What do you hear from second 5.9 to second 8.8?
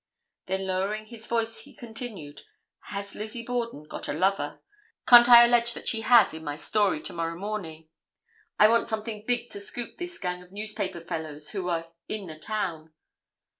has in my story to morrow morning? I